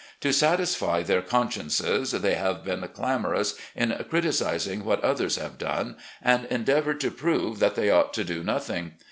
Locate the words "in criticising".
3.75-4.83